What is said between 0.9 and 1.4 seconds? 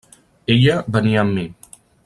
venia amb